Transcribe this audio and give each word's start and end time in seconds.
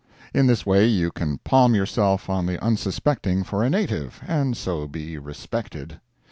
In 0.33 0.47
this 0.47 0.65
way 0.65 0.87
you 0.87 1.11
can 1.11 1.37
palm 1.43 1.75
yourself 1.75 2.27
on 2.27 2.47
the 2.47 2.59
unsuspecting 2.59 3.43
for 3.43 3.63
a 3.63 3.69
native, 3.69 4.19
and 4.27 4.57
so 4.57 4.87
be 4.87 5.19
respected. 5.19 5.99